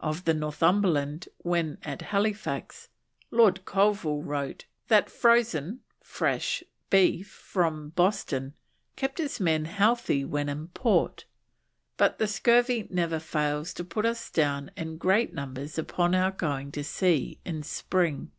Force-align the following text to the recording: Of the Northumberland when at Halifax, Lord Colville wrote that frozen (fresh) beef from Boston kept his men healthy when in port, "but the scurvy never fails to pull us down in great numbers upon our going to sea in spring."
Of 0.00 0.24
the 0.24 0.32
Northumberland 0.32 1.28
when 1.42 1.76
at 1.82 2.00
Halifax, 2.00 2.88
Lord 3.30 3.66
Colville 3.66 4.22
wrote 4.22 4.64
that 4.88 5.10
frozen 5.10 5.80
(fresh) 6.02 6.64
beef 6.88 7.28
from 7.30 7.90
Boston 7.90 8.54
kept 8.96 9.18
his 9.18 9.38
men 9.38 9.66
healthy 9.66 10.24
when 10.24 10.48
in 10.48 10.68
port, 10.68 11.26
"but 11.98 12.16
the 12.18 12.26
scurvy 12.26 12.86
never 12.88 13.18
fails 13.18 13.74
to 13.74 13.84
pull 13.84 14.06
us 14.06 14.30
down 14.30 14.70
in 14.78 14.96
great 14.96 15.34
numbers 15.34 15.76
upon 15.76 16.14
our 16.14 16.30
going 16.30 16.72
to 16.72 16.82
sea 16.82 17.38
in 17.44 17.62
spring." 17.62 18.30